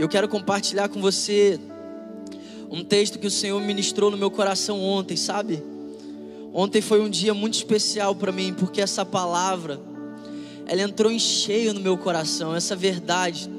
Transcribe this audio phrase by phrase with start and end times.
[0.00, 1.60] Eu quero compartilhar com você
[2.70, 5.62] um texto que o Senhor ministrou no meu coração ontem, sabe?
[6.54, 9.78] Ontem foi um dia muito especial para mim, porque essa palavra
[10.66, 13.50] ela entrou em cheio no meu coração, essa verdade.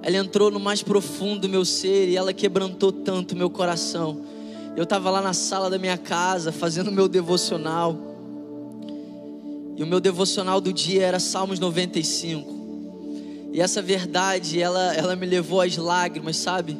[0.00, 4.22] Ela entrou no mais profundo do meu ser e ela quebrantou tanto o meu coração.
[4.74, 7.94] Eu estava lá na sala da minha casa fazendo o meu devocional.
[9.76, 12.57] E o meu devocional do dia era Salmos 95.
[13.52, 16.76] E essa verdade, ela, ela me levou às lágrimas, sabe?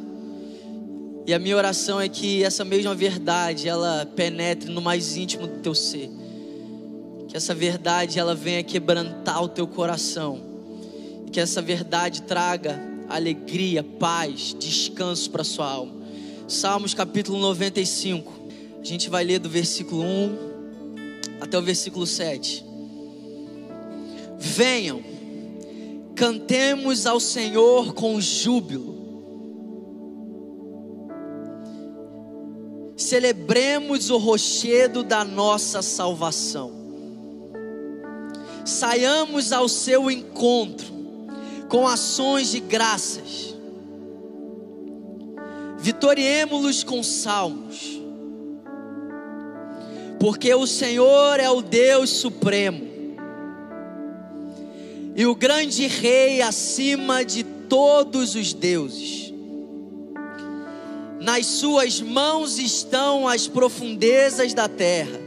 [1.25, 5.59] E a minha oração é que essa mesma verdade, ela penetre no mais íntimo do
[5.59, 6.09] teu ser.
[7.27, 10.39] Que essa verdade, ela venha quebrantar o teu coração.
[11.27, 15.93] E que essa verdade traga alegria, paz, descanso para sua alma.
[16.47, 18.31] Salmos capítulo 95.
[18.81, 20.37] A gente vai ler do versículo 1
[21.41, 22.65] até o versículo 7.
[24.37, 25.03] Venham
[26.19, 28.93] Cantemos ao Senhor com júbilo.
[32.97, 36.73] Celebremos o rochedo da nossa salvação.
[38.65, 40.93] Saiamos ao seu encontro
[41.69, 43.55] com ações de graças.
[45.77, 47.97] Vitoriemos-los com salmos.
[50.19, 52.88] Porque o Senhor é o Deus supremo
[55.19, 59.33] e o grande rei acima de todos os deuses.
[61.19, 65.19] Nas suas mãos estão as profundezas da terra,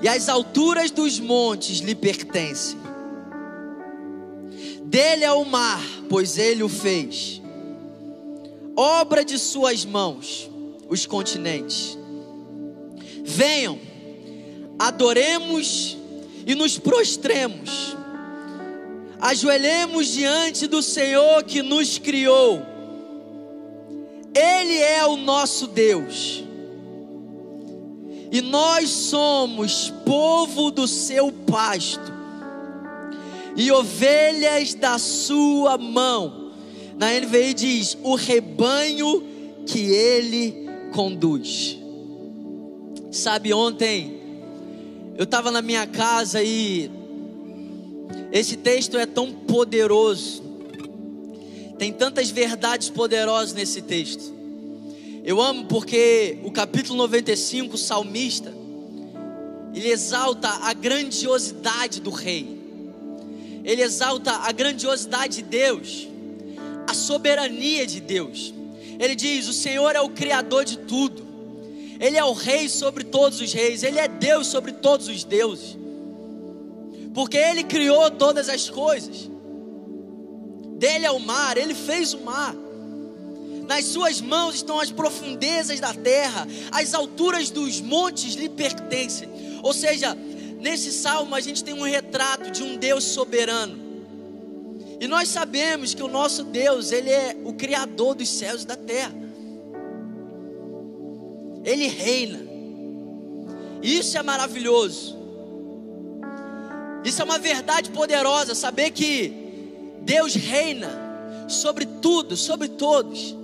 [0.00, 2.78] e as alturas dos montes lhe pertencem.
[4.84, 7.42] Dele é o mar, pois ele o fez,
[8.76, 10.48] obra de suas mãos,
[10.88, 11.98] os continentes.
[13.24, 13.80] Venham,
[14.78, 15.96] adoremos
[16.46, 17.96] e nos prostremos,
[19.20, 22.62] ajoelhemos diante do Senhor que nos criou.
[24.32, 26.44] Ele é o nosso Deus,
[28.30, 32.14] e nós somos povo do seu pasto,
[33.56, 36.52] e ovelhas da sua mão.
[36.96, 39.24] Na NVI diz: o rebanho
[39.66, 41.76] que ele conduz.
[43.10, 44.15] Sabe, ontem
[45.16, 46.90] eu estava na minha casa e
[48.30, 50.44] esse texto é tão poderoso.
[51.78, 54.34] Tem tantas verdades poderosas nesse texto.
[55.24, 58.52] Eu amo porque o capítulo 95, o salmista,
[59.74, 62.56] ele exalta a grandiosidade do rei.
[63.64, 66.08] Ele exalta a grandiosidade de Deus,
[66.86, 68.54] a soberania de Deus.
[68.98, 71.25] Ele diz: "O Senhor é o criador de tudo.
[71.98, 75.76] Ele é o rei sobre todos os reis, ele é Deus sobre todos os deuses.
[77.14, 79.30] Porque ele criou todas as coisas.
[80.76, 82.54] Dele é o mar, ele fez o mar.
[83.66, 89.28] Nas suas mãos estão as profundezas da terra, as alturas dos montes lhe pertencem.
[89.62, 90.16] Ou seja,
[90.60, 93.86] nesse salmo a gente tem um retrato de um Deus soberano.
[95.00, 98.76] E nós sabemos que o nosso Deus, ele é o criador dos céus e da
[98.76, 99.25] terra.
[101.66, 102.38] Ele reina.
[103.82, 105.16] Isso é maravilhoso.
[107.04, 109.32] Isso é uma verdade poderosa, saber que
[110.02, 110.88] Deus reina
[111.48, 113.36] sobre tudo, sobre todos.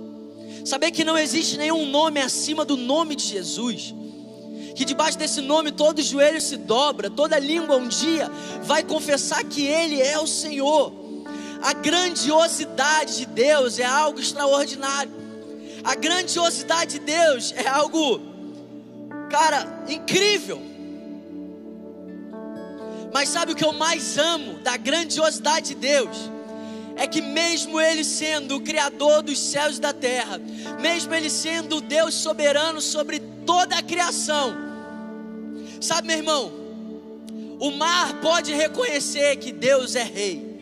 [0.63, 3.93] Saber que não existe nenhum nome acima do nome de Jesus.
[4.73, 8.31] Que debaixo desse nome todo joelho se dobra, toda língua um dia
[8.63, 10.93] vai confessar que Ele é o Senhor.
[11.61, 15.22] A grandiosidade de Deus é algo extraordinário.
[15.83, 18.21] A grandiosidade de Deus é algo,
[19.29, 20.61] cara, incrível.
[23.13, 26.31] Mas sabe o que eu mais amo da grandiosidade de Deus?
[26.95, 30.39] É que, mesmo Ele sendo o Criador dos céus e da terra,
[30.79, 34.55] mesmo Ele sendo o Deus soberano sobre toda a criação,
[35.81, 36.51] sabe, meu irmão,
[37.59, 40.53] o mar pode reconhecer que Deus é Rei,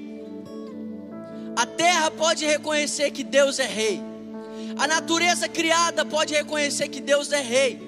[1.55, 4.10] a terra pode reconhecer que Deus é Rei,
[4.81, 7.79] a natureza criada pode reconhecer que Deus é rei.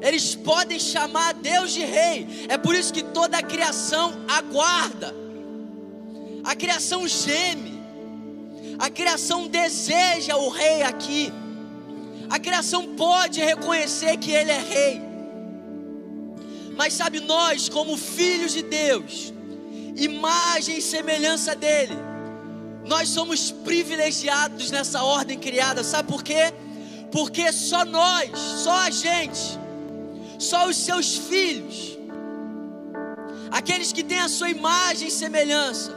[0.00, 2.46] Eles podem chamar Deus de rei.
[2.48, 5.12] É por isso que toda a criação aguarda.
[6.44, 7.82] A criação geme.
[8.78, 11.32] A criação deseja o rei aqui.
[12.30, 15.02] A criação pode reconhecer que ele é rei.
[16.76, 19.34] Mas sabe nós, como filhos de Deus,
[19.96, 21.96] imagem e semelhança dele,
[22.86, 26.54] nós somos privilegiados nessa ordem criada, sabe por quê?
[27.10, 29.58] Porque só nós, só a gente,
[30.38, 31.98] só os seus filhos,
[33.50, 35.92] aqueles que têm a sua imagem e semelhança,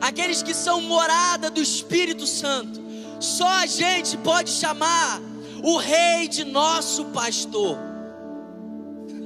[0.00, 2.82] aqueles que são morada do Espírito Santo,
[3.20, 5.20] só a gente pode chamar
[5.62, 7.78] o Rei de nosso pastor.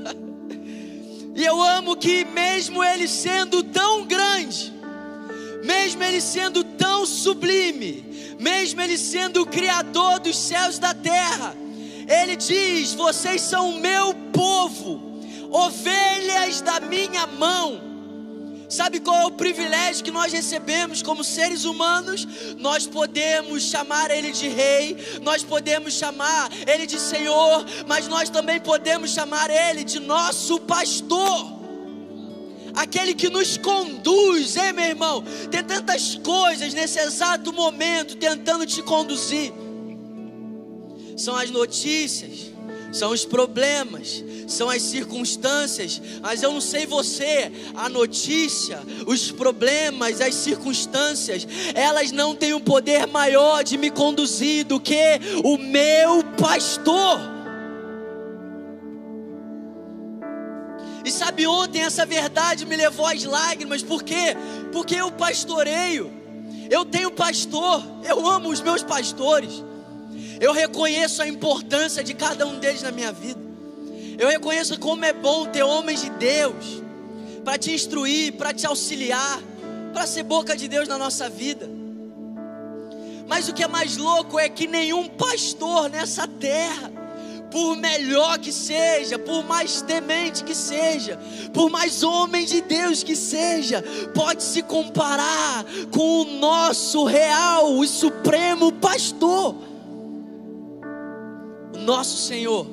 [1.34, 4.77] e eu amo que, mesmo ele sendo tão grande,
[5.68, 11.54] mesmo ele sendo tão sublime, mesmo ele sendo o Criador dos céus e da terra,
[12.08, 15.20] ele diz: Vocês são o meu povo,
[15.50, 17.86] ovelhas da minha mão.
[18.66, 22.26] Sabe qual é o privilégio que nós recebemos como seres humanos?
[22.56, 28.58] Nós podemos chamar Ele de Rei, nós podemos chamar Ele de Senhor, mas nós também
[28.58, 31.57] podemos chamar Ele de nosso pastor
[32.78, 35.24] aquele que nos conduz, hein, meu irmão?
[35.50, 39.52] Tem tantas coisas nesse exato momento tentando te conduzir.
[41.16, 42.52] São as notícias,
[42.92, 50.20] são os problemas, são as circunstâncias, mas eu não sei você, a notícia, os problemas,
[50.20, 56.22] as circunstâncias, elas não têm um poder maior de me conduzir do que o meu
[56.38, 57.37] pastor.
[61.08, 64.36] E sabe, ontem essa verdade me levou às lágrimas, por quê?
[64.70, 66.12] Porque eu pastoreio,
[66.68, 69.64] eu tenho pastor, eu amo os meus pastores,
[70.38, 73.40] eu reconheço a importância de cada um deles na minha vida,
[74.18, 76.82] eu reconheço como é bom ter homens de Deus
[77.42, 79.40] para te instruir, para te auxiliar,
[79.94, 81.66] para ser boca de Deus na nossa vida.
[83.26, 86.97] Mas o que é mais louco é que nenhum pastor nessa terra
[87.50, 91.18] por melhor que seja, por mais temente que seja,
[91.52, 93.82] por mais homem de Deus que seja,
[94.14, 99.54] pode se comparar com o nosso real e supremo pastor,
[101.74, 102.66] o nosso Senhor.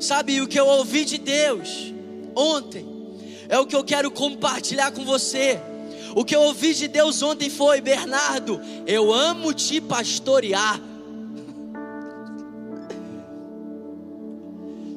[0.00, 1.92] Sabe o que eu ouvi de Deus
[2.34, 2.86] ontem?
[3.48, 5.60] É o que eu quero compartilhar com você.
[6.14, 10.80] O que eu ouvi de Deus ontem foi: Bernardo, eu amo te pastorear.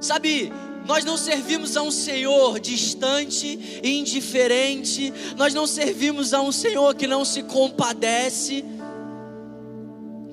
[0.10, 0.52] Sabe,
[0.88, 7.06] nós não servimos a um Senhor distante indiferente, nós não servimos a um Senhor que
[7.06, 8.66] não se compadece,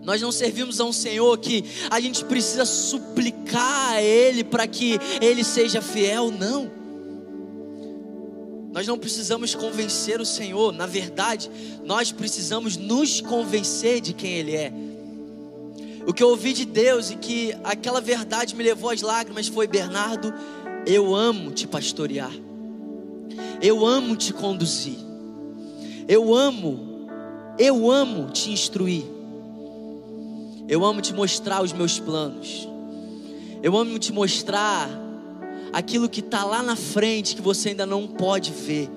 [0.03, 4.99] nós não servimos a um Senhor que a gente precisa suplicar a Ele para que
[5.21, 6.71] Ele seja fiel, não.
[8.73, 11.51] Nós não precisamos convencer o Senhor, na verdade,
[11.85, 14.73] nós precisamos nos convencer de quem Ele é.
[16.07, 19.67] O que eu ouvi de Deus e que aquela verdade me levou às lágrimas foi:
[19.67, 20.33] Bernardo,
[20.87, 22.33] eu amo te pastorear,
[23.61, 24.99] eu amo te conduzir,
[26.07, 27.09] eu amo,
[27.59, 29.05] eu amo te instruir,
[30.69, 32.69] eu amo te mostrar os meus planos,
[33.61, 34.89] eu amo te mostrar
[35.73, 38.89] aquilo que está lá na frente que você ainda não pode ver,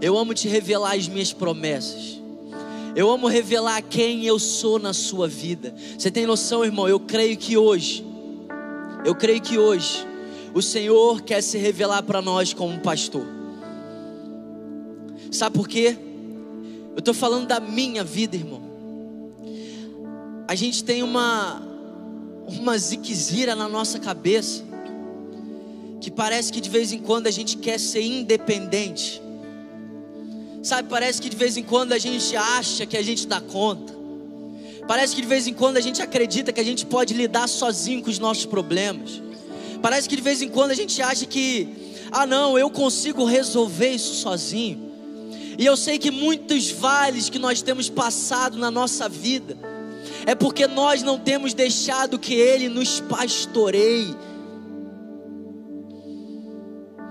[0.00, 2.21] eu amo te revelar as minhas promessas.
[2.94, 5.74] Eu amo revelar quem eu sou na sua vida.
[5.96, 6.86] Você tem noção, irmão?
[6.86, 8.04] Eu creio que hoje,
[9.04, 10.06] eu creio que hoje,
[10.52, 13.26] o Senhor quer se revelar para nós como pastor.
[15.30, 15.96] Sabe por quê?
[16.92, 18.60] Eu estou falando da minha vida, irmão.
[20.46, 21.62] A gente tem uma,
[22.46, 24.62] uma ziquezira na nossa cabeça,
[25.98, 29.21] que parece que de vez em quando a gente quer ser independente.
[30.62, 33.92] Sabe, parece que de vez em quando a gente acha que a gente dá conta.
[34.86, 38.02] Parece que de vez em quando a gente acredita que a gente pode lidar sozinho
[38.02, 39.20] com os nossos problemas.
[39.80, 41.68] Parece que de vez em quando a gente acha que,
[42.12, 44.92] ah, não, eu consigo resolver isso sozinho.
[45.58, 49.56] E eu sei que muitos vales que nós temos passado na nossa vida
[50.24, 54.14] é porque nós não temos deixado que Ele nos pastoreie.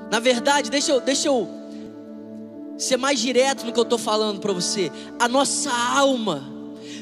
[0.10, 1.61] Na verdade, deixa eu, deixa eu
[2.82, 4.92] ser mais direto no que eu estou falando para você.
[5.20, 6.44] A nossa alma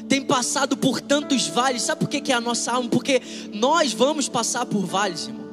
[0.08, 1.82] tem passado por tantos vales.
[1.82, 2.88] Sabe por que, que é a nossa alma?
[2.90, 3.22] Porque
[3.52, 5.48] nós vamos passar por vales, irmão.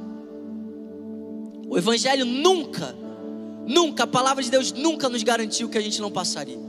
[1.69, 2.93] O Evangelho nunca,
[3.65, 6.59] nunca, a palavra de Deus nunca nos garantiu que a gente não passaria.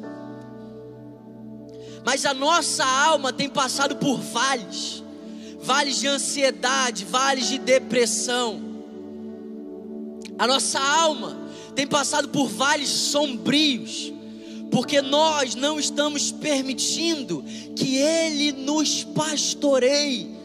[2.04, 5.02] Mas a nossa alma tem passado por vales,
[5.60, 8.60] vales de ansiedade, vales de depressão.
[10.38, 11.37] A nossa alma
[11.78, 14.12] tem passado por vales sombrios,
[14.68, 17.44] porque nós não estamos permitindo
[17.76, 20.37] que Ele nos pastoreie.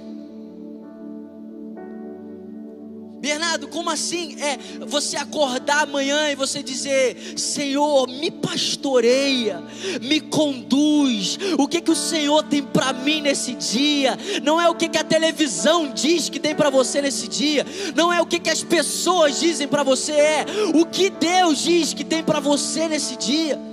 [3.33, 4.35] Bernardo, como assim?
[4.39, 9.59] É você acordar amanhã e você dizer: Senhor, me pastoreia,
[10.03, 11.39] me conduz.
[11.57, 14.15] O que que o Senhor tem para mim nesse dia?
[14.43, 17.65] Não é o que que a televisão diz que tem para você nesse dia.
[17.95, 20.11] Não é o que que as pessoas dizem para você.
[20.11, 23.72] É o que Deus diz que tem para você nesse dia.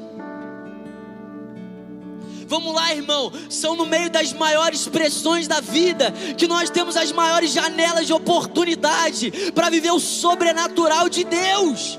[2.51, 3.33] Vamos lá, irmão.
[3.49, 8.13] São no meio das maiores pressões da vida que nós temos as maiores janelas de
[8.13, 11.97] oportunidade para viver o sobrenatural de Deus.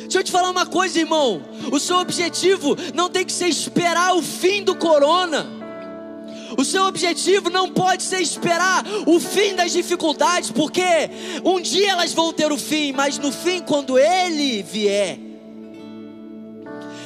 [0.00, 1.42] Deixa eu te falar uma coisa, irmão.
[1.70, 5.46] O seu objetivo não tem que ser esperar o fim do corona.
[6.56, 10.82] O seu objetivo não pode ser esperar o fim das dificuldades, porque
[11.44, 15.18] um dia elas vão ter o fim, mas no fim, quando ele vier,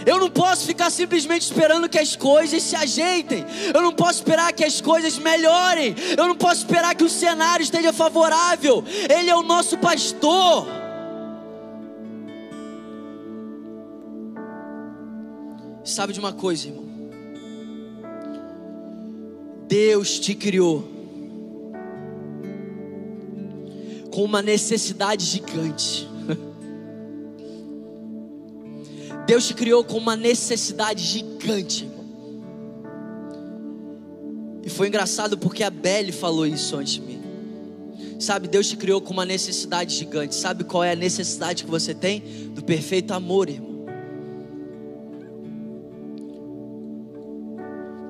[0.08, 3.44] eu não posso ficar simplesmente esperando que as coisas se ajeitem.
[3.74, 5.94] Eu não posso esperar que as coisas melhorem.
[6.16, 8.82] Eu não posso esperar que o cenário esteja favorável.
[9.08, 10.66] Ele é o nosso pastor.
[15.84, 16.88] Sabe de uma coisa, irmão?
[19.66, 20.88] Deus te criou
[24.10, 26.08] com uma necessidade gigante.
[29.28, 32.06] Deus te criou com uma necessidade gigante, irmão.
[34.64, 37.20] E foi engraçado porque a Belle falou isso antes de mim.
[38.18, 40.34] Sabe, Deus te criou com uma necessidade gigante.
[40.34, 42.22] Sabe qual é a necessidade que você tem?
[42.54, 43.84] Do perfeito amor, irmão.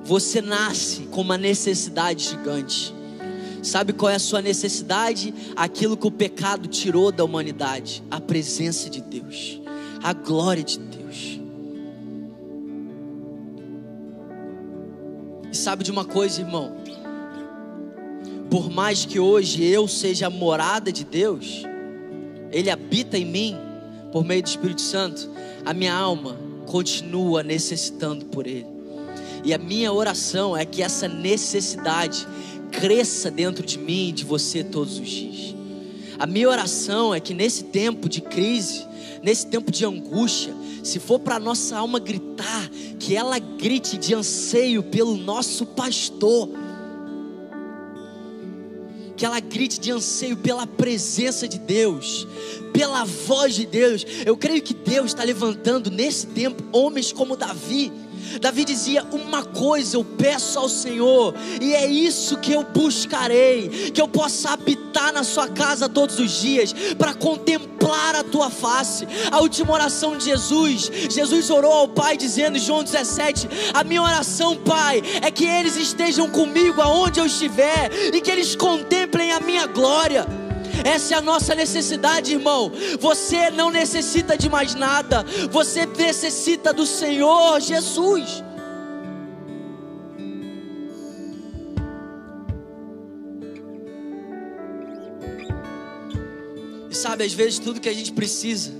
[0.05, 2.95] Você nasce com uma necessidade gigante.
[3.61, 5.33] Sabe qual é a sua necessidade?
[5.53, 9.61] Aquilo que o pecado tirou da humanidade: a presença de Deus,
[10.01, 10.88] a glória de Deus.
[15.59, 16.77] Sabe de uma coisa, irmão?
[18.49, 21.63] Por mais que hoje eu seja a morada de Deus,
[22.51, 23.57] Ele habita em mim
[24.11, 25.29] por meio do Espírito Santo,
[25.65, 28.65] a minha alma continua necessitando por Ele.
[29.43, 32.27] E a minha oração é que essa necessidade
[32.71, 35.55] cresça dentro de mim e de você todos os dias.
[36.17, 38.85] A minha oração é que nesse tempo de crise,
[39.21, 42.69] nesse tempo de angústia, se for para nossa alma gritar,
[43.09, 46.47] que ela grite de anseio pelo nosso pastor.
[49.17, 52.27] Que ela grite de anseio pela presença de Deus,
[52.71, 54.05] pela voz de Deus.
[54.23, 57.91] Eu creio que Deus está levantando nesse tempo homens como Davi
[58.39, 64.01] Davi dizia: Uma coisa eu peço ao Senhor, e é isso que eu buscarei: que
[64.01, 69.07] eu possa habitar na Sua casa todos os dias, para contemplar a Tua face.
[69.31, 74.57] A última oração de Jesus, Jesus orou ao Pai, dizendo, João 17: A minha oração,
[74.57, 79.65] Pai, é que eles estejam comigo aonde eu estiver, e que eles contemplem a minha
[79.65, 80.25] glória.
[80.83, 82.71] Essa é a nossa necessidade, irmão.
[82.99, 88.43] Você não necessita de mais nada, você necessita do Senhor Jesus.
[96.89, 98.73] E sabe, às vezes tudo que a gente precisa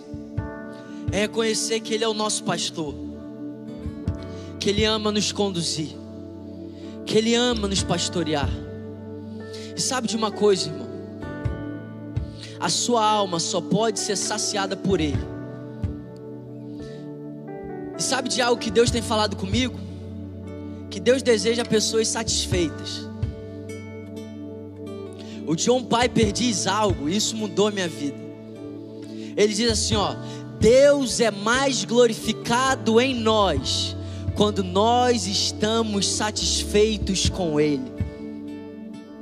[1.11, 2.95] é reconhecer que Ele é o nosso pastor,
[4.59, 5.89] que Ele ama nos conduzir,
[7.05, 8.49] que Ele ama nos pastorear.
[9.75, 10.88] E sabe de uma coisa, irmão?
[12.59, 15.17] A sua alma só pode ser saciada por Ele.
[17.97, 19.79] E sabe de algo que Deus tem falado comigo?
[20.89, 23.07] Que Deus deseja pessoas satisfeitas.
[25.45, 28.17] O John Piper diz algo, e isso mudou minha vida.
[29.35, 30.15] Ele diz assim: ó,
[30.59, 33.95] Deus é mais glorificado em nós
[34.35, 37.91] quando nós estamos satisfeitos com Ele.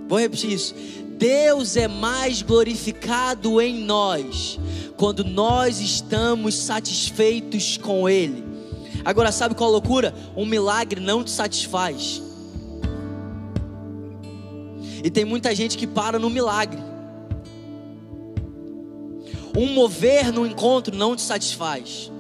[0.08, 0.76] Vou repetir isso.
[1.18, 4.60] Deus é mais glorificado em nós
[4.96, 8.44] quando nós estamos satisfeitos com Ele.
[9.04, 10.14] Agora, sabe qual a loucura?
[10.36, 12.22] Um milagre não te satisfaz.
[15.04, 16.82] E tem muita gente que para no milagre.
[19.56, 22.12] Um mover no encontro não te satisfaz.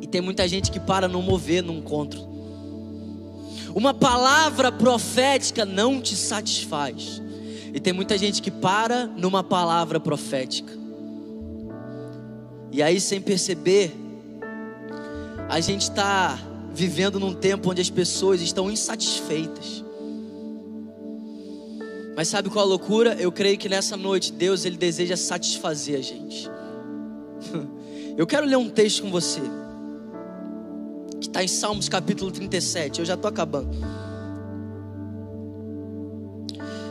[0.00, 2.20] E tem muita gente que para no mover no encontro.
[3.74, 7.20] Uma palavra profética não te satisfaz.
[7.74, 10.72] E tem muita gente que para numa palavra profética.
[12.70, 13.92] E aí, sem perceber,
[15.48, 16.38] a gente está
[16.72, 19.84] vivendo num tempo onde as pessoas estão insatisfeitas.
[22.16, 23.14] Mas sabe qual a loucura?
[23.14, 26.48] Eu creio que nessa noite Deus ele deseja satisfazer a gente.
[28.16, 29.40] Eu quero ler um texto com você
[31.20, 33.00] que está em Salmos capítulo 37.
[33.00, 33.76] Eu já estou acabando.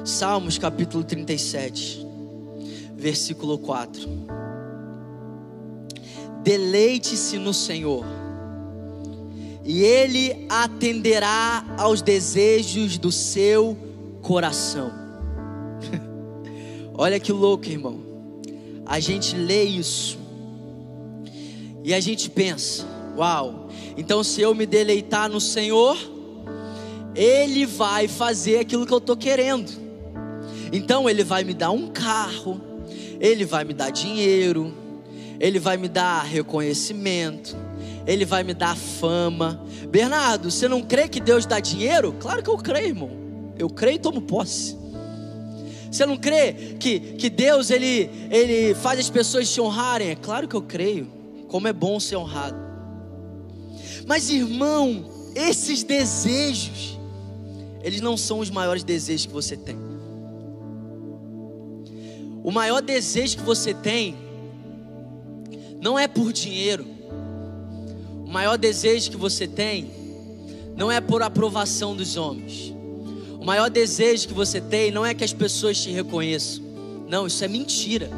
[0.05, 2.05] Salmos capítulo 37,
[2.93, 4.09] versículo 4.
[6.43, 8.03] Deleite-se no Senhor,
[9.63, 13.77] e Ele atenderá aos desejos do seu
[14.21, 14.91] coração.
[16.93, 18.01] Olha que louco, irmão.
[18.85, 20.17] A gente lê isso
[21.81, 23.69] e a gente pensa: Uau!
[23.95, 25.97] Então, se eu me deleitar no Senhor,
[27.15, 29.82] Ele vai fazer aquilo que eu estou querendo.
[30.73, 32.59] Então, Ele vai me dar um carro,
[33.19, 34.73] Ele vai me dar dinheiro,
[35.39, 37.55] Ele vai me dar reconhecimento,
[38.07, 39.63] Ele vai me dar fama.
[39.87, 42.15] Bernardo, você não crê que Deus dá dinheiro?
[42.19, 43.11] Claro que eu creio, irmão.
[43.55, 44.75] Eu creio e tomo posse.
[45.91, 50.09] Você não crê que, que Deus ele, ele faz as pessoas te honrarem?
[50.09, 51.07] É claro que eu creio.
[51.47, 52.57] Como é bom ser honrado.
[54.07, 56.97] Mas irmão, esses desejos,
[57.83, 59.92] eles não são os maiores desejos que você tem.
[62.43, 64.17] O maior desejo que você tem
[65.79, 66.85] não é por dinheiro.
[68.25, 69.89] O maior desejo que você tem
[70.75, 72.73] não é por aprovação dos homens.
[73.39, 76.61] O maior desejo que você tem não é que as pessoas te reconheçam.
[77.07, 78.09] Não, isso é mentira.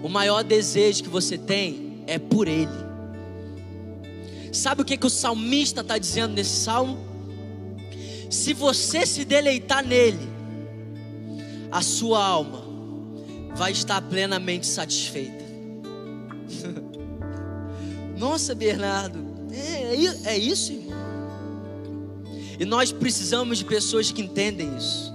[0.00, 2.70] O maior desejo que você tem é por Ele.
[4.52, 6.98] Sabe o que, que o salmista está dizendo nesse salmo?
[8.30, 10.28] Se você se deleitar nele,
[11.70, 12.71] a sua alma
[13.54, 15.44] vai estar plenamente satisfeita.
[18.16, 19.18] Nossa, Bernardo,
[19.52, 20.92] é, é, é isso, irmão.
[22.58, 25.12] E nós precisamos de pessoas que entendem isso.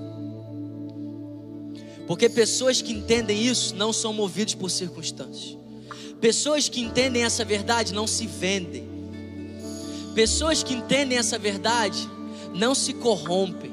[2.05, 5.57] Porque pessoas que entendem isso não são movidas por circunstâncias.
[6.19, 8.87] Pessoas que entendem essa verdade não se vendem.
[10.15, 12.09] Pessoas que entendem essa verdade
[12.53, 13.71] não se corrompem.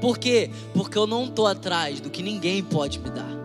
[0.00, 0.50] Por quê?
[0.74, 3.41] Porque eu não estou atrás do que ninguém pode me dar.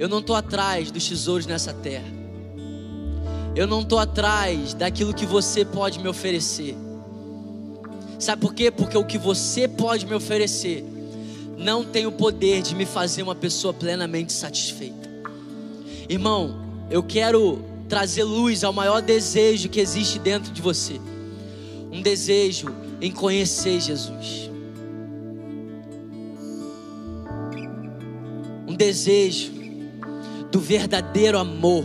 [0.00, 2.08] Eu não estou atrás dos tesouros nessa terra.
[3.54, 6.74] Eu não estou atrás daquilo que você pode me oferecer.
[8.18, 8.70] Sabe por quê?
[8.70, 10.82] Porque o que você pode me oferecer
[11.58, 15.10] não tem o poder de me fazer uma pessoa plenamente satisfeita.
[16.08, 16.56] Irmão,
[16.90, 20.98] eu quero trazer luz ao maior desejo que existe dentro de você.
[21.92, 24.50] Um desejo em conhecer Jesus.
[28.66, 29.59] Um desejo
[30.50, 31.84] do verdadeiro amor.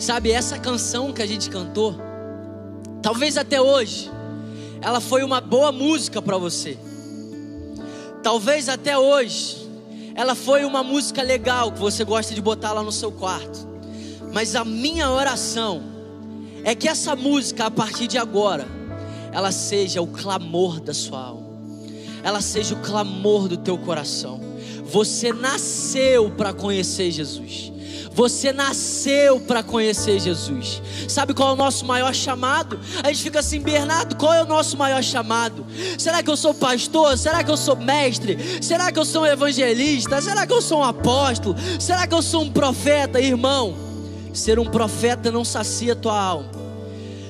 [0.00, 1.96] Sabe essa canção que a gente cantou?
[3.02, 4.10] Talvez até hoje
[4.80, 6.78] ela foi uma boa música para você.
[8.22, 9.68] Talvez até hoje
[10.14, 13.66] ela foi uma música legal que você gosta de botar lá no seu quarto.
[14.32, 15.82] Mas a minha oração
[16.64, 18.66] é que essa música a partir de agora
[19.32, 21.44] ela seja o clamor da sua alma.
[22.22, 24.53] Ela seja o clamor do teu coração.
[24.94, 27.72] Você nasceu para conhecer Jesus.
[28.12, 30.80] Você nasceu para conhecer Jesus.
[31.08, 32.78] Sabe qual é o nosso maior chamado?
[33.02, 35.66] A gente fica assim, Bernardo, qual é o nosso maior chamado?
[35.98, 37.18] Será que eu sou pastor?
[37.18, 38.38] Será que eu sou mestre?
[38.62, 40.20] Será que eu sou um evangelista?
[40.22, 41.56] Será que eu sou um apóstolo?
[41.80, 43.74] Será que eu sou um profeta, irmão?
[44.32, 46.52] Ser um profeta não sacia tua alma.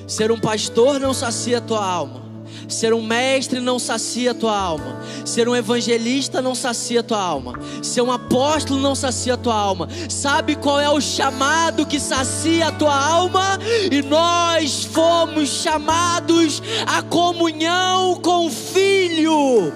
[0.07, 2.24] Ser um pastor não sacia tua alma.
[2.67, 4.99] Ser um mestre não sacia tua alma.
[5.25, 7.53] Ser um evangelista não sacia tua alma.
[7.81, 9.87] Ser um apóstolo não sacia tua alma.
[10.09, 13.59] Sabe qual é o chamado que sacia a tua alma?
[13.91, 19.73] E nós fomos chamados à comunhão com o Filho.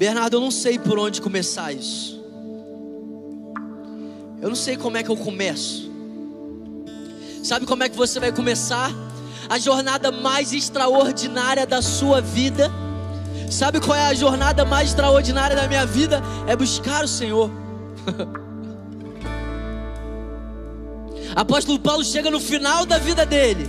[0.00, 2.18] Bernardo, eu não sei por onde começar isso.
[4.40, 5.89] Eu não sei como é que eu começo.
[7.42, 8.92] Sabe como é que você vai começar?
[9.48, 12.70] A jornada mais extraordinária da sua vida.
[13.50, 16.22] Sabe qual é a jornada mais extraordinária da minha vida?
[16.46, 17.50] É buscar o Senhor.
[21.34, 23.68] Apóstolo Paulo chega no final da vida dele.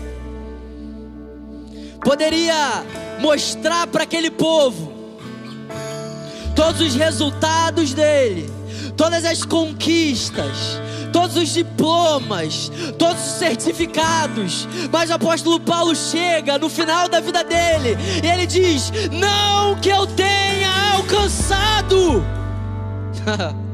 [2.03, 2.83] Poderia
[3.19, 4.91] mostrar para aquele povo
[6.55, 8.51] todos os resultados dele,
[8.97, 10.79] todas as conquistas,
[11.11, 14.67] todos os diplomas, todos os certificados.
[14.91, 19.89] Mas o apóstolo Paulo chega no final da vida dele e ele diz: Não que
[19.89, 22.23] eu tenha alcançado.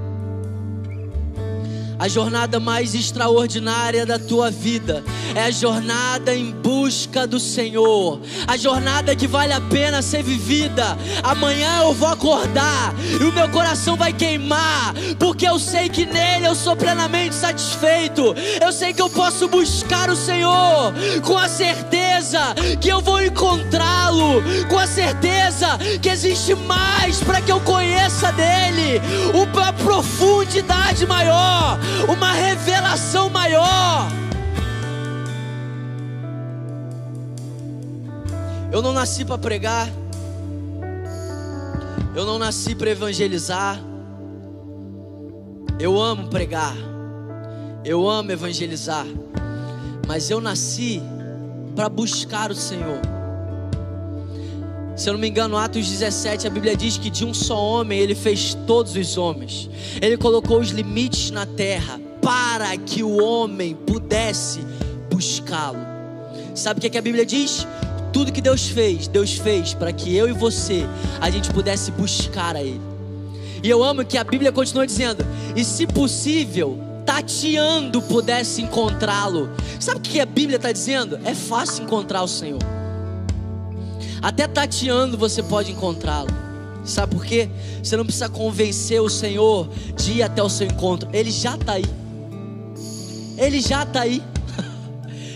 [2.00, 8.56] A jornada mais extraordinária da tua vida é a jornada em busca do Senhor, a
[8.56, 10.96] jornada que vale a pena ser vivida.
[11.24, 16.46] Amanhã eu vou acordar e o meu coração vai queimar, porque eu sei que nele
[16.46, 18.36] eu sou plenamente satisfeito.
[18.62, 20.94] Eu sei que eu posso buscar o Senhor
[21.26, 27.52] com a certeza que eu vou encontrá-lo, com a certeza que existe mais para que
[27.52, 29.02] eu conheça dele,
[29.34, 34.08] uma profundidade maior uma revelação maior.
[38.72, 39.90] Eu não nasci para pregar,
[42.18, 43.80] Eu não nasci para evangelizar.
[45.80, 46.74] Eu amo pregar.
[47.86, 49.06] Eu amo evangelizar.
[50.08, 51.00] Mas eu nasci
[51.76, 53.17] para buscar o Senhor.
[54.98, 58.00] Se eu não me engano, Atos 17, a Bíblia diz que de um só homem
[58.00, 59.70] ele fez todos os homens.
[60.02, 64.60] Ele colocou os limites na terra para que o homem pudesse
[65.08, 65.78] buscá-lo.
[66.56, 67.68] Sabe o que, é que a Bíblia diz?
[68.12, 70.84] Tudo que Deus fez, Deus fez para que eu e você
[71.22, 72.82] a gente pudesse buscar a Ele.
[73.62, 75.24] E eu amo que a Bíblia continua dizendo:
[75.56, 79.52] e se possível, tateando pudesse encontrá-lo.
[79.80, 81.20] Sabe o que a Bíblia está dizendo?
[81.24, 82.77] É fácil encontrar o Senhor.
[84.22, 86.30] Até tateando você pode encontrá-lo.
[86.84, 87.50] Sabe por quê?
[87.84, 91.10] Você não precisa convencer o Senhor de ir até o seu encontro.
[91.12, 91.86] Ele já está aí.
[93.38, 94.24] Ele já está aí.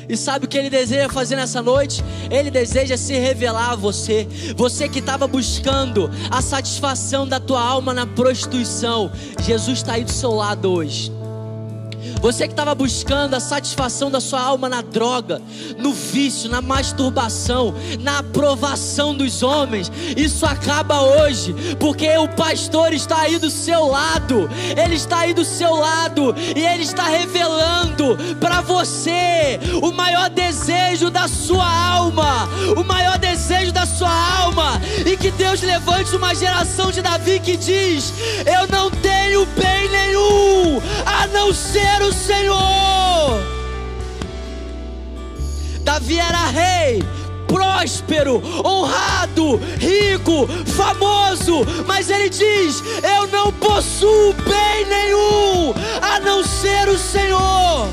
[0.09, 2.03] E sabe o que ele deseja fazer nessa noite?
[2.29, 4.27] Ele deseja se revelar a você.
[4.57, 9.09] Você que estava buscando a satisfação da tua alma na prostituição.
[9.41, 11.20] Jesus está aí do seu lado hoje.
[12.21, 15.41] Você que estava buscando a satisfação da sua alma na droga,
[15.77, 23.21] no vício, na masturbação, na aprovação dos homens, isso acaba hoje, porque o pastor está
[23.21, 28.61] aí do seu lado, ele está aí do seu lado e ele está revelando para
[28.61, 34.11] você o maior desejo da sua alma, o maior desejo da sua
[34.41, 38.13] alma, e que Deus levante uma geração de Davi que diz:
[38.45, 39.90] Eu não tenho bem
[41.53, 43.39] ser o Senhor.
[45.83, 47.03] Davi era rei,
[47.47, 56.87] próspero, honrado, rico, famoso, mas ele diz: Eu não possuo bem nenhum a não ser
[56.87, 57.87] o Senhor.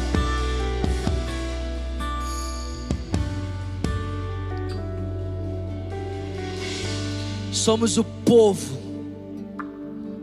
[7.52, 8.78] Somos o povo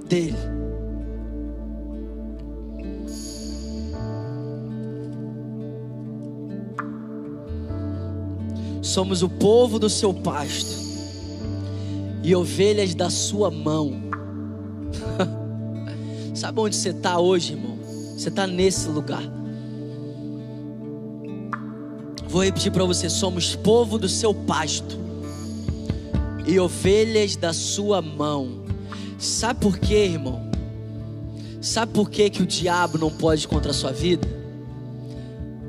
[0.07, 0.54] dele.
[8.95, 10.73] Somos o povo do seu pasto
[12.23, 13.91] e ovelhas da sua mão.
[16.33, 17.77] Sabe onde você está hoje, irmão?
[18.17, 19.23] Você está nesse lugar.
[22.29, 24.97] Vou repetir para você: somos povo do seu pasto
[26.47, 28.63] e ovelhas da sua mão.
[29.19, 30.49] Sabe por quê, irmão?
[31.59, 34.25] Sabe por quê que o diabo não pode contra a sua vida?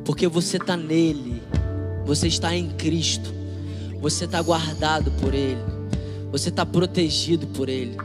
[0.05, 1.43] Porque você está nele
[2.07, 3.35] você está em Cristo.
[4.01, 5.61] Você está guardado por Ele.
[6.31, 7.97] Você está protegido por Ele.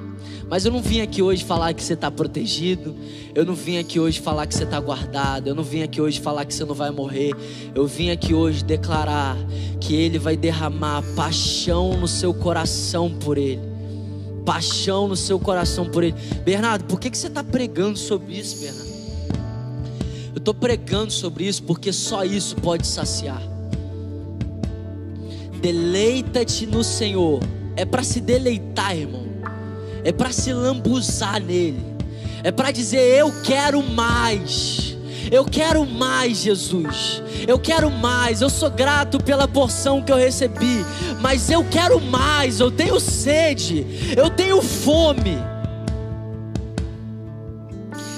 [0.49, 2.95] Mas eu não vim aqui hoje falar que você está protegido.
[3.33, 5.47] Eu não vim aqui hoje falar que você está guardado.
[5.47, 7.31] Eu não vim aqui hoje falar que você não vai morrer.
[7.75, 9.37] Eu vim aqui hoje declarar
[9.79, 13.61] que Ele vai derramar paixão no seu coração por Ele.
[14.43, 16.15] Paixão no seu coração por Ele.
[16.43, 18.91] Bernardo, por que, que você está pregando sobre isso, Bernardo?
[20.33, 23.50] Eu estou pregando sobre isso porque só isso pode saciar.
[25.61, 27.39] Deleita-te no Senhor.
[27.75, 29.27] É para se deleitar, irmão.
[30.03, 31.79] É para se lambuzar nele.
[32.43, 34.97] É para dizer: Eu quero mais.
[35.31, 37.21] Eu quero mais, Jesus.
[37.47, 38.41] Eu quero mais.
[38.41, 40.83] Eu sou grato pela porção que eu recebi.
[41.21, 42.59] Mas eu quero mais.
[42.59, 43.85] Eu tenho sede.
[44.17, 45.37] Eu tenho fome.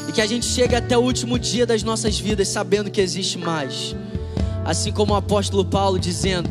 [0.08, 3.38] E que a gente chegue até o último dia das nossas vidas sabendo que existe
[3.38, 3.96] mais.
[4.64, 6.50] Assim como o apóstolo Paulo dizendo: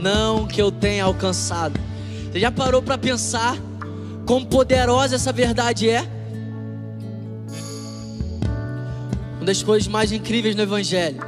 [0.00, 1.78] não que eu tenha alcançado.
[2.30, 3.56] Você já parou para pensar
[4.26, 6.06] quão poderosa essa verdade é?
[9.36, 11.20] Uma das coisas mais incríveis no Evangelho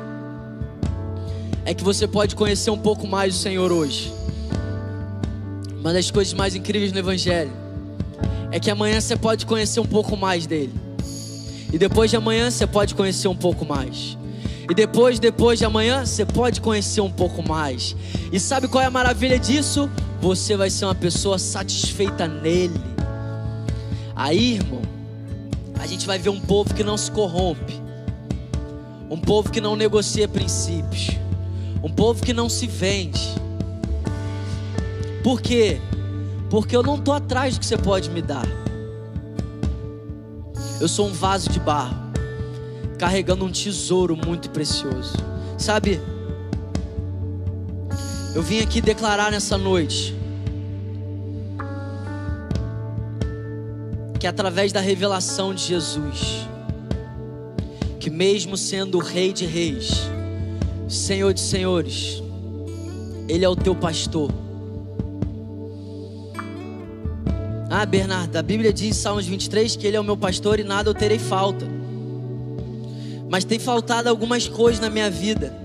[1.64, 4.12] é que você pode conhecer um pouco mais o Senhor hoje.
[5.80, 7.52] Uma das coisas mais incríveis no Evangelho
[8.50, 10.74] é que amanhã você pode conhecer um pouco mais dele.
[11.72, 14.16] E depois de amanhã você pode conhecer um pouco mais.
[14.72, 17.94] E depois, depois de amanhã, você pode conhecer um pouco mais.
[18.32, 19.86] E sabe qual é a maravilha disso?
[20.18, 22.80] Você vai ser uma pessoa satisfeita nele.
[24.16, 24.80] Aí, irmão,
[25.78, 27.78] a gente vai ver um povo que não se corrompe.
[29.10, 31.18] Um povo que não negocia princípios.
[31.82, 33.28] Um povo que não se vende.
[35.22, 35.82] Por quê?
[36.48, 38.46] Porque eu não estou atrás do que você pode me dar.
[40.80, 42.01] Eu sou um vaso de barro
[43.02, 45.14] carregando um tesouro muito precioso.
[45.58, 46.00] Sabe,
[48.32, 50.14] eu vim aqui declarar nessa noite
[54.20, 56.46] que através da revelação de Jesus,
[57.98, 60.02] que mesmo sendo Rei de Reis,
[60.88, 62.22] Senhor de Senhores,
[63.28, 64.30] Ele é o teu pastor.
[67.68, 70.62] Ah, Bernardo, a Bíblia diz em Salmos 23 que Ele é o meu pastor e
[70.62, 71.81] nada eu terei falta.
[73.32, 75.56] Mas tem faltado algumas coisas na minha vida.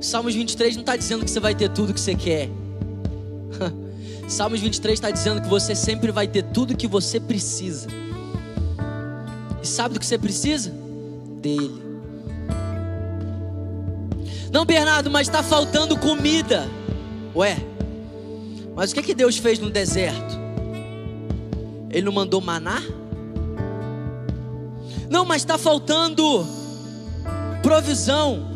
[0.00, 2.48] Salmos 23 não está dizendo que você vai ter tudo que você quer.
[4.28, 7.88] Salmos 23 está dizendo que você sempre vai ter tudo que você precisa.
[9.60, 10.72] E sabe do que você precisa?
[11.42, 11.82] Dele.
[14.52, 16.68] Não, Bernardo, mas está faltando comida.
[17.34, 17.56] Ué,
[18.76, 20.38] mas o que, que Deus fez no deserto?
[21.90, 22.80] Ele não mandou maná?
[25.10, 26.46] Não, mas está faltando
[27.62, 28.46] provisão.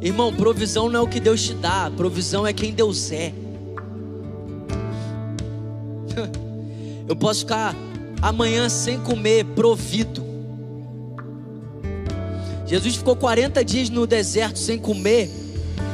[0.00, 3.32] Irmão, provisão não é o que Deus te dá, provisão é quem Deus é.
[7.08, 7.74] Eu posso ficar
[8.20, 10.22] amanhã sem comer, provido.
[12.66, 15.30] Jesus ficou 40 dias no deserto sem comer,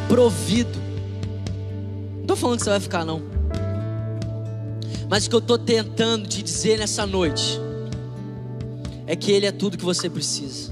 [0.07, 0.79] provido.
[2.15, 3.21] Não estou falando que você vai ficar, não.
[5.09, 7.68] Mas o que eu estou tentando te dizer nessa noite
[9.09, 10.71] é que Ele é tudo que você precisa.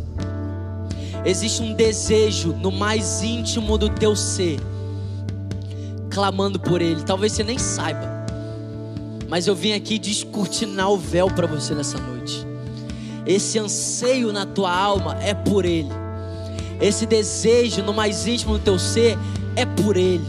[1.25, 4.61] Existe um desejo no mais íntimo do teu ser,
[6.11, 7.03] clamando por Ele.
[7.03, 8.07] Talvez você nem saiba,
[9.27, 12.47] mas eu vim aqui descortinar o véu para você nessa noite.
[13.27, 15.89] Esse anseio na tua alma é por Ele.
[16.79, 19.17] Esse desejo no mais íntimo do teu ser
[19.57, 20.27] é por Ele.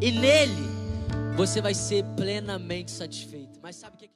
[0.00, 0.70] E nele
[1.36, 3.58] você vai ser plenamente satisfeito.
[3.62, 4.06] Mas sabe o que